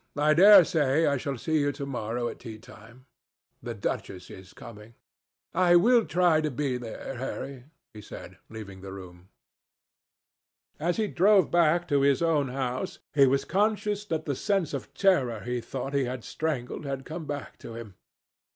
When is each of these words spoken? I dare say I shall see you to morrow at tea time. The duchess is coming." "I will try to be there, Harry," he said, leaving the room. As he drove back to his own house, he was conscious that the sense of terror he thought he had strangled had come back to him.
I 0.17 0.33
dare 0.33 0.65
say 0.65 1.05
I 1.05 1.17
shall 1.17 1.37
see 1.37 1.59
you 1.59 1.71
to 1.73 1.85
morrow 1.85 2.27
at 2.27 2.39
tea 2.39 2.57
time. 2.57 3.05
The 3.61 3.75
duchess 3.75 4.31
is 4.31 4.51
coming." 4.51 4.95
"I 5.53 5.75
will 5.75 6.05
try 6.07 6.41
to 6.41 6.49
be 6.49 6.77
there, 6.77 7.17
Harry," 7.17 7.65
he 7.93 8.01
said, 8.01 8.39
leaving 8.49 8.81
the 8.81 8.91
room. 8.93 9.29
As 10.79 10.97
he 10.97 11.05
drove 11.07 11.51
back 11.51 11.87
to 11.89 12.01
his 12.01 12.23
own 12.23 12.47
house, 12.47 12.97
he 13.13 13.27
was 13.27 13.45
conscious 13.45 14.03
that 14.05 14.25
the 14.25 14.33
sense 14.35 14.73
of 14.73 14.91
terror 14.95 15.41
he 15.41 15.61
thought 15.61 15.93
he 15.93 16.05
had 16.05 16.23
strangled 16.23 16.83
had 16.83 17.05
come 17.05 17.27
back 17.27 17.59
to 17.59 17.75
him. 17.75 17.93